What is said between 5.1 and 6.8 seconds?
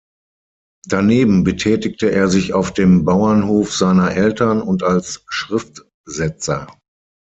Schriftsetzer.